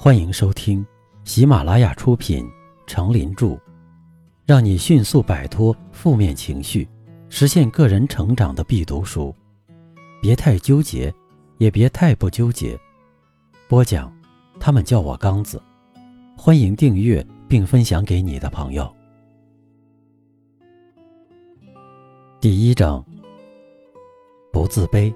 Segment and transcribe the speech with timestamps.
[0.00, 0.86] 欢迎收听
[1.24, 2.44] 喜马拉雅出品
[2.86, 3.46] 《成林著》，
[4.46, 6.88] 让你迅速摆脱负面情绪，
[7.28, 9.34] 实现个人成长的必读书。
[10.22, 11.12] 别太纠结，
[11.56, 12.78] 也别太不纠结。
[13.66, 14.16] 播讲，
[14.60, 15.60] 他们叫我刚子。
[16.36, 18.88] 欢迎订阅并分享给你的朋友。
[22.40, 23.04] 第一章：
[24.52, 25.12] 不自卑，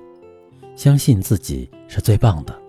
[0.74, 2.61] 相信自己是最棒的。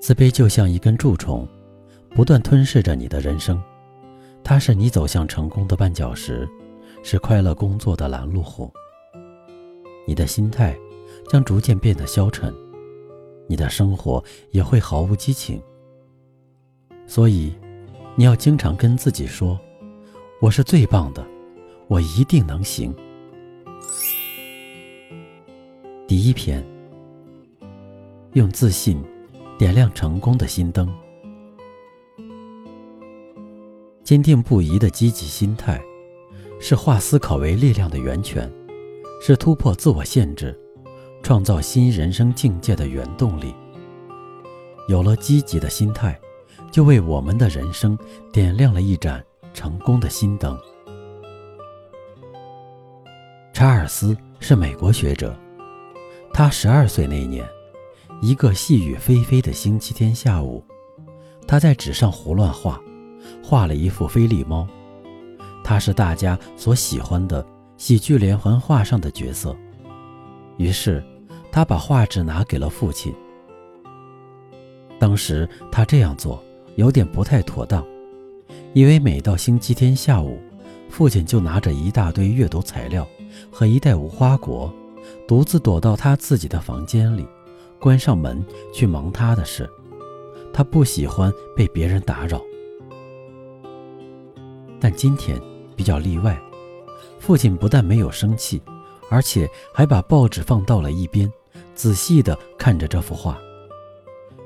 [0.00, 1.46] 自卑就像一根蛀虫，
[2.16, 3.62] 不断吞噬着你的人生。
[4.42, 6.48] 它是你走向成功的绊脚石，
[7.02, 8.72] 是快乐工作的拦路虎。
[10.06, 10.74] 你的心态
[11.28, 12.52] 将逐渐变得消沉，
[13.46, 15.62] 你的生活也会毫无激情。
[17.06, 17.52] 所以，
[18.16, 19.60] 你要经常跟自己说
[20.40, 21.22] ：“我是最棒的，
[21.88, 22.94] 我一定能行。”
[26.08, 26.64] 第一篇，
[28.32, 29.04] 用自信。
[29.60, 30.88] 点亮成功的心灯，
[34.02, 35.78] 坚定不移的积极心态，
[36.58, 38.50] 是化思考为力量的源泉，
[39.20, 40.58] 是突破自我限制、
[41.22, 43.54] 创造新人生境界的原动力。
[44.88, 46.18] 有了积极的心态，
[46.72, 47.98] 就为我们的人生
[48.32, 50.58] 点亮了一盏成功的心灯。
[53.52, 55.38] 查尔斯是美国学者，
[56.32, 57.46] 他十二岁那年。
[58.22, 60.62] 一个细雨霏霏的星期天下午，
[61.46, 62.78] 他在纸上胡乱画，
[63.42, 64.68] 画了一幅菲利猫。
[65.64, 67.44] 他是大家所喜欢的
[67.78, 69.56] 喜剧连环画上的角色。
[70.58, 71.02] 于是，
[71.50, 73.10] 他把画纸拿给了父亲。
[74.98, 76.44] 当时他这样做
[76.76, 77.82] 有点不太妥当，
[78.74, 80.38] 因为每到星期天下午，
[80.90, 83.08] 父亲就拿着一大堆阅读材料
[83.50, 84.70] 和一袋无花果，
[85.26, 87.26] 独自躲到他自己的房间里。
[87.80, 89.68] 关上门去忙他的事，
[90.52, 92.40] 他不喜欢被别人打扰。
[94.78, 95.40] 但今天
[95.74, 96.38] 比较例外，
[97.18, 98.62] 父亲不但没有生气，
[99.10, 101.32] 而且还把报纸放到了一边，
[101.74, 103.38] 仔细地看着这幅画。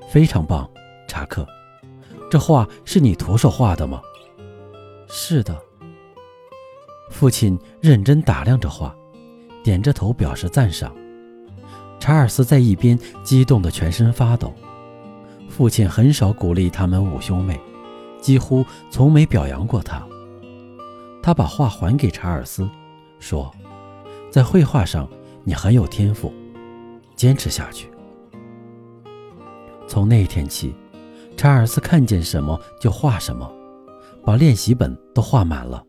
[0.08, 0.70] 非常棒，
[1.08, 1.44] 查克，
[2.30, 4.00] 这画是你徒手画的吗？
[5.08, 5.60] 是的。
[7.10, 8.94] 父亲认真打量着画，
[9.62, 10.94] 点着头表示赞赏。
[12.04, 14.52] 查尔斯在一边激动得全身发抖。
[15.48, 17.58] 父亲很少鼓励他们五兄妹，
[18.20, 20.06] 几乎从没表扬过他。
[21.22, 22.68] 他把画还给查尔斯，
[23.18, 23.50] 说
[24.30, 25.08] ：“在绘画上
[25.44, 26.30] 你很有天赋，
[27.16, 27.90] 坚持下去。”
[29.88, 30.74] 从那天起，
[31.38, 33.50] 查尔斯看见什么就画什么，
[34.22, 35.82] 把练习本都画满了。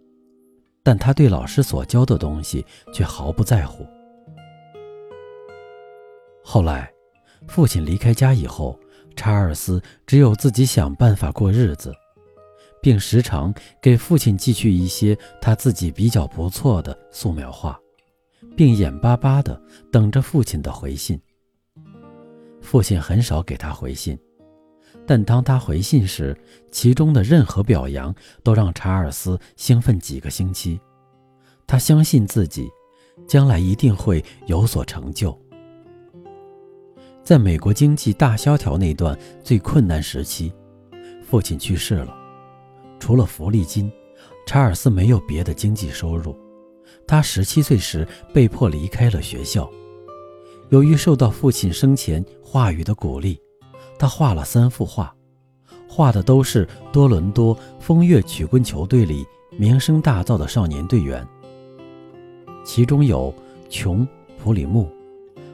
[0.81, 3.85] 但他对老师所教的东西却毫不在乎。
[6.47, 6.93] 后来，
[7.47, 8.79] 父亲离开家以后，
[9.15, 11.91] 查尔斯只有自己想办法过日子，
[12.83, 13.51] 并时常
[13.81, 17.77] 给父亲寄去一些他自己比较不错的素描画，
[18.55, 19.59] 并眼巴巴地
[19.91, 21.19] 等着父亲的回信。
[22.61, 24.17] 父亲很少给他回信，
[25.07, 26.37] 但当他回信时，
[26.71, 28.13] 其中的任何表扬
[28.43, 30.79] 都让查尔斯兴奋几个星期。
[31.65, 32.69] 他相信自己，
[33.27, 35.35] 将来一定会有所成就。
[37.25, 40.53] 在美国经济大萧条那段最困难时期，
[41.27, 42.15] 父亲去世了。
[42.99, 43.91] 除了福利金，
[44.45, 46.37] 查尔斯没有别的经济收入。
[47.07, 49.67] 他十七岁时被迫离开了学校。
[50.69, 53.41] 由于受到父亲生前话语的鼓励，
[53.97, 55.11] 他画了三幅画，
[55.89, 59.25] 画的都是多伦多风月曲棍球队里
[59.57, 61.27] 名声大噪的少年队员，
[62.63, 63.33] 其中有
[63.67, 64.05] 琼·
[64.37, 64.87] 普里木、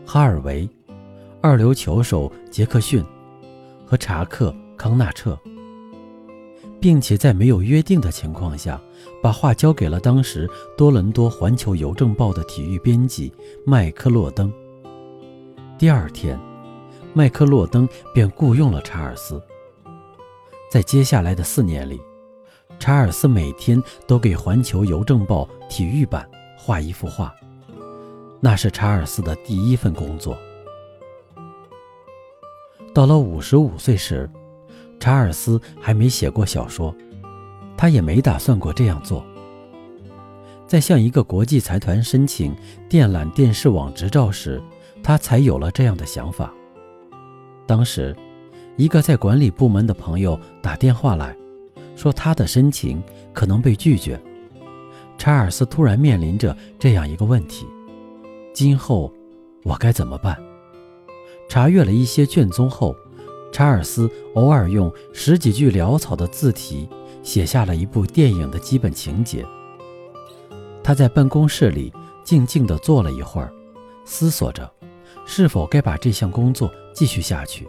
[0.05, 0.69] 哈尔维。
[1.43, 3.03] 二流球手杰克逊
[3.83, 5.35] 和查克康纳彻，
[6.79, 8.79] 并且在没有约定的情况下，
[9.23, 10.47] 把画交给了当时
[10.77, 13.33] 多伦多环球邮政报的体育编辑
[13.65, 14.53] 麦克洛登。
[15.79, 16.39] 第二天，
[17.11, 19.41] 麦克洛登便雇佣了查尔斯。
[20.69, 21.99] 在接下来的四年里，
[22.77, 27.33] 查尔斯每天都给环球邮政报体育版画一幅画，
[28.39, 30.37] 那是查尔斯的第一份工作。
[32.93, 34.29] 到了五十五岁时，
[34.99, 36.93] 查尔斯还没写过小说，
[37.77, 39.25] 他也没打算过这样做。
[40.67, 42.55] 在向一个国际财团申请
[42.89, 44.61] 电缆电视网执照时，
[45.01, 46.53] 他才有了这样的想法。
[47.65, 48.15] 当时，
[48.75, 51.35] 一个在管理部门的朋友打电话来
[51.95, 53.01] 说，他的申请
[53.33, 54.19] 可能被拒绝。
[55.17, 57.65] 查尔斯突然面临着这样一个问题：
[58.53, 59.13] 今后
[59.63, 60.37] 我该怎么办？
[61.51, 62.95] 查阅了一些卷宗后，
[63.51, 66.87] 查尔斯偶尔用十几句潦草的字体
[67.23, 69.45] 写下了一部电影的基本情节。
[70.81, 71.91] 他在办公室里
[72.23, 73.51] 静静地坐了一会儿，
[74.05, 74.71] 思索着
[75.25, 77.67] 是否该把这项工作继续下去。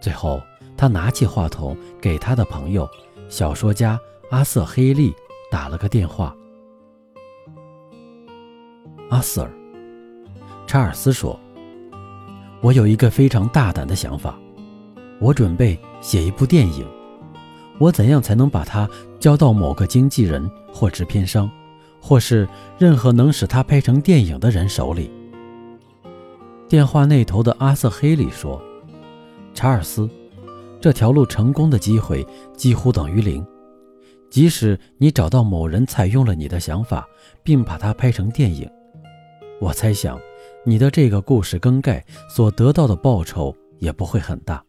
[0.00, 0.40] 最后，
[0.78, 2.88] 他拿起话筒给他的朋友
[3.28, 4.00] 小说家
[4.30, 5.14] 阿瑟·黑利
[5.50, 6.34] 打了个电话。
[9.10, 9.46] 阿瑟，
[10.66, 11.38] 查尔斯说
[12.60, 14.38] ：“我有一个非常大胆的想法。”
[15.18, 16.86] 我准备写一部电影，
[17.78, 18.88] 我怎样才能把它
[19.18, 21.50] 交到某个经纪人或制片商，
[22.02, 22.46] 或是
[22.78, 25.10] 任何能使它拍成电影的人手里？
[26.68, 28.62] 电话那头的阿瑟·黑里说
[29.54, 30.06] ：“查尔斯，
[30.80, 33.42] 这条路成功的机会几乎等于零。
[34.28, 37.08] 即使你找到某人采用了你的想法，
[37.42, 38.68] 并把它拍成电影，
[39.60, 40.18] 我猜想
[40.66, 44.62] 你的这个故事更改所得到的报酬也不会很大。”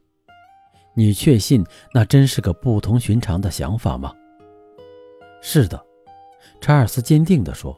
[0.95, 1.63] 你确信
[1.93, 4.13] 那真是个不同寻常的想法吗？
[5.41, 5.83] 是的，
[6.59, 7.77] 查尔斯坚定地说。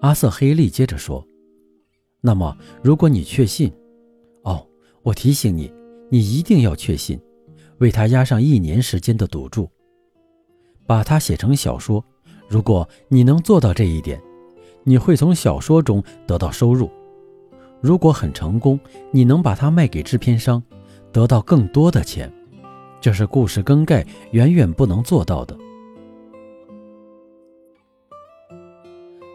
[0.00, 1.26] 阿瑟·黑利接着说
[2.20, 3.72] ：“那么，如果你确信，
[4.42, 4.66] 哦，
[5.02, 5.72] 我提醒你，
[6.10, 7.18] 你一定要确信，
[7.78, 9.70] 为他押上一年时间的赌注，
[10.86, 12.04] 把它写成小说。
[12.46, 14.22] 如果你能做到这一点，
[14.84, 16.88] 你会从小说中得到收入。
[17.80, 18.78] 如果很成功，
[19.10, 20.62] 你能把它卖给制片商。”
[21.12, 22.28] 得到更多的钱，
[23.00, 25.56] 这是故事更改远远不能做到的。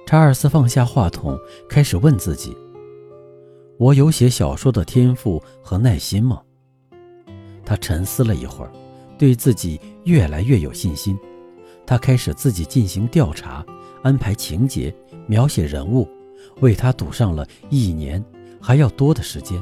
[0.06, 2.54] 查尔斯放下话筒，开始问自己
[3.80, 6.42] ：“我有写小说的天赋和耐心吗？”
[7.64, 8.72] 他沉思了一会儿，
[9.18, 11.18] 对自己越来越有信心。
[11.86, 13.66] 他开始自己进行调查，
[14.02, 14.94] 安排情节，
[15.28, 16.08] 描写人物，
[16.62, 18.24] 为他赌上了一年
[18.62, 19.62] 还要多的时间。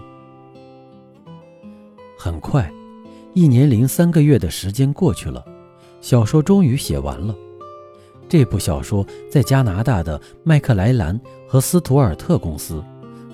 [2.18, 2.72] 很快，
[3.34, 5.45] 一年零三个月的时间过去了，
[6.01, 7.36] 小说终于写完了。
[8.30, 12.84] 这部小说在加拿大的麦克莱兰和斯图尔特公司，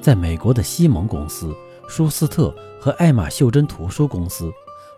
[0.01, 1.55] 在美国的西蒙公司、
[1.87, 4.51] 舒斯特和艾玛袖珍图书公司，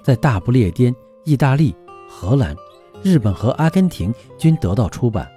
[0.03, 0.93] 在大不列颠、
[1.23, 1.73] 意大利、
[2.09, 2.55] 荷兰、
[3.03, 5.31] 日本和阿根廷均得到出版。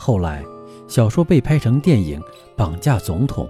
[0.00, 0.44] 后来，
[0.86, 2.20] 小说被拍成电影
[2.56, 3.44] 《绑架总统》，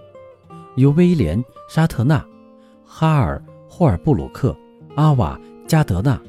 [0.77, 2.27] 由威廉·沙特纳、
[2.85, 3.41] 哈尔。
[3.71, 4.57] 霍尔布鲁克、
[4.97, 6.21] 阿瓦加德纳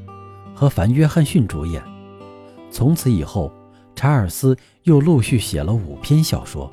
[0.53, 1.81] 和凡·约翰逊主演。
[2.69, 3.51] 从此以后，
[3.95, 6.69] 查尔斯又陆续写了五篇小说。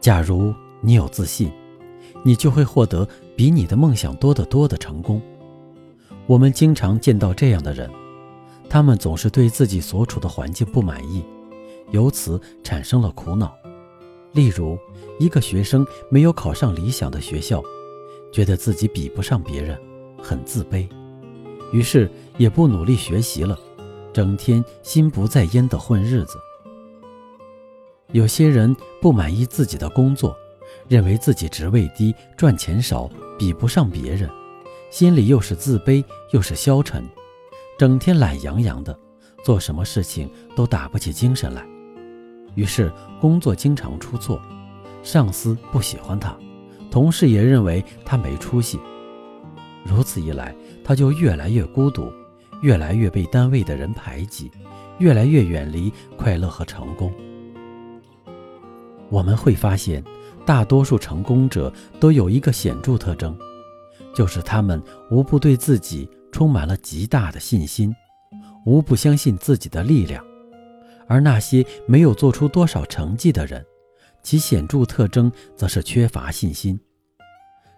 [0.00, 1.52] 假如你有自信，
[2.22, 3.06] 你就会获得
[3.36, 5.20] 比你的梦想多得多的成功。
[6.26, 7.90] 我们经常见到这样的人，
[8.72, 11.22] 他们总是对自己所处的环境不满意，
[11.90, 13.54] 由此产生了苦恼。
[14.32, 14.78] 例如，
[15.18, 17.62] 一个学生没有考上理想的学校。
[18.32, 19.78] 觉得自己比不上别人，
[20.22, 20.88] 很自卑，
[21.70, 23.58] 于是也不努力学习了，
[24.10, 26.38] 整天心不在焉的混日子。
[28.12, 30.34] 有些人不满意自己的工作，
[30.88, 33.06] 认为自己职位低、赚钱少，
[33.38, 34.30] 比不上别人，
[34.90, 37.06] 心里又是自卑又是消沉，
[37.78, 38.96] 整天懒洋洋的，
[39.42, 41.66] 做什么事情都打不起精神来，
[42.54, 44.40] 于是工作经常出错，
[45.02, 46.36] 上司不喜欢他。
[46.90, 48.78] 同事也认为他没出息，
[49.84, 50.54] 如此一来，
[50.84, 52.12] 他就越来越孤独，
[52.60, 54.50] 越来越被单位的人排挤，
[54.98, 57.10] 越来越远离快乐和成功。
[59.08, 60.04] 我们会发现，
[60.44, 63.36] 大多数成功者都有一个显著特征，
[64.14, 64.80] 就是他们
[65.10, 67.94] 无不对自己充满了极大的信心，
[68.66, 70.24] 无不相信自己的力量，
[71.06, 73.64] 而那些没有做出多少成绩的人。
[74.22, 76.78] 其显著特征则是缺乏信心，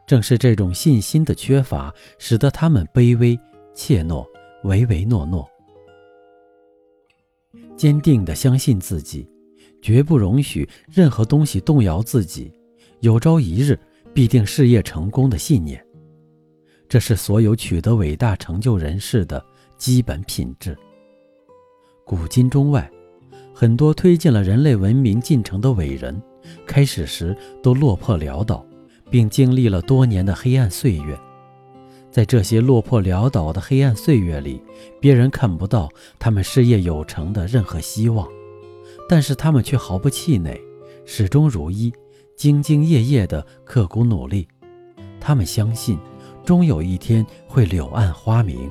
[0.07, 3.39] 正是这种信心的缺乏，使得他们卑微、
[3.75, 4.27] 怯懦、
[4.65, 5.49] 唯唯诺诺。
[7.77, 9.29] 坚定地相信自己，
[9.83, 12.53] 绝不容许任何东西动摇自己，
[13.01, 13.79] 有朝一日
[14.13, 15.84] 必定事业成功的信念，
[16.89, 19.45] 这是所有取得伟大成就人士的
[19.77, 20.77] 基本品质。
[22.05, 22.91] 古今中外，
[23.55, 26.21] 很多推进了人类文明进程的伟人。
[26.67, 28.63] 开始时都落魄潦倒，
[29.11, 31.19] 并经历了多年的黑暗岁月。
[32.11, 34.63] 在这些落魄潦倒的黑暗岁月里，
[35.01, 35.89] 别人看不到
[36.19, 38.29] 他们事业有成的任何希望，
[39.09, 40.61] 但是他们却毫不气馁，
[41.07, 41.91] 始终如一，
[42.37, 44.47] 兢兢业业地刻苦努力。
[45.19, 45.99] 他们相信，
[46.45, 48.71] 终有一天会柳暗花明。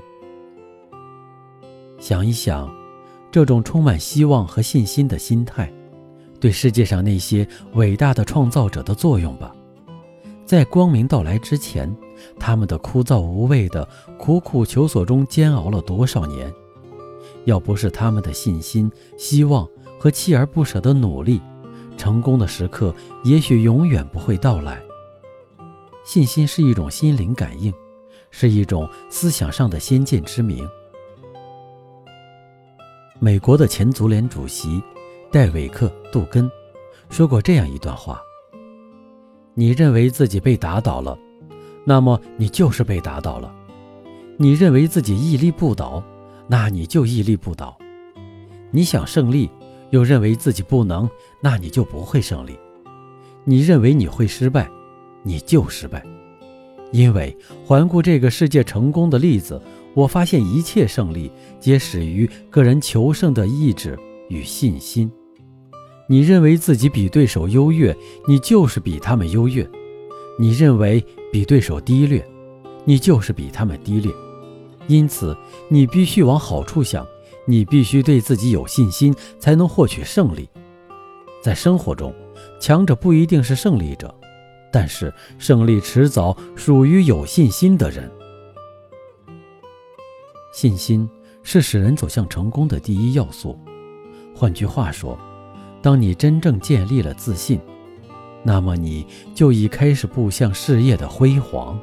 [2.00, 2.72] 想一想，
[3.32, 5.72] 这种充满希望和信心的心态。
[6.40, 9.56] 对世界上那些伟大的创造者的作用吧，
[10.46, 11.90] 在光明到来之前，
[12.38, 13.88] 他们的枯燥无味的
[14.20, 16.54] 苦苦求索中煎熬了多少年？
[17.46, 19.66] 要不是他们的信心、希望
[19.98, 21.42] 和锲而不舍的努力，
[21.96, 24.82] 成功的时刻也许永远不会到来。
[26.04, 27.74] 信心是一种心灵感应，
[28.30, 30.68] 是一种思想上的先见之明。
[33.20, 34.84] 美国的前足联主席
[35.32, 36.50] 戴维克·杜根
[37.10, 38.22] 说过这样一段话
[39.56, 41.18] ：“你认为自己被打倒了，
[41.86, 43.50] 那么你就是被打倒了；
[44.38, 46.04] 你认为自己屹立不倒，
[46.48, 47.78] 那你就屹立不倒；
[48.72, 49.50] 你想胜利，
[49.92, 52.54] 又认为自己不能，那你就不会胜利；
[53.46, 54.70] 你认为你会失败，
[55.24, 56.04] 你就失败。
[56.92, 59.60] 因为环顾这个世界成功的例子。”
[59.96, 63.96] 我发现一切胜利皆始于个人求胜的意志
[64.28, 65.08] 与信心。
[66.08, 67.96] 你认为自己比对手优越，
[68.28, 69.64] 你就是比他们优越；
[70.40, 72.26] 你认为比对手低劣，
[72.86, 74.12] 你就是比他们低劣。
[74.88, 75.38] 因此，
[75.70, 77.06] 你必须往好处想，
[77.46, 80.50] 你必须对自己有信心，才能获取胜利。
[81.40, 82.12] 在生活中，
[82.60, 84.12] 强者不一定是胜利者，
[84.74, 88.12] 但是胜利迟早属于有信心的人。
[90.52, 91.08] 信心
[91.44, 93.56] 是使人走向成功的第一要素。
[94.36, 95.16] 换句话说，
[95.80, 97.60] 当你真正建立了自信，
[98.42, 101.80] 那么你就已开始步向事业的辉煌。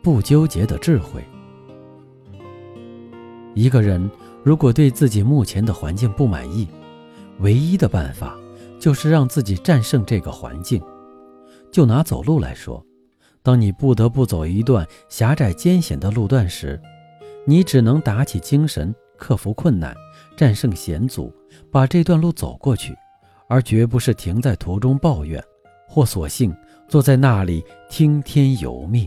[0.00, 1.22] 不纠结的智慧。
[3.54, 4.10] 一个人
[4.42, 6.66] 如果对自己目前的环境不满意，
[7.40, 8.36] 唯一的办法
[8.78, 10.82] 就是让自己战胜这个环境。
[11.72, 12.84] 就拿走路来说。
[13.42, 16.80] 当你不得不走一段狭窄艰险的路段时，
[17.46, 19.94] 你只能打起精神，克服困难，
[20.34, 21.30] 战胜险阻，
[21.70, 22.96] 把这段路走过去，
[23.46, 25.44] 而绝不是停在途中抱怨，
[25.86, 26.56] 或索性
[26.88, 29.06] 坐在那里听天由命。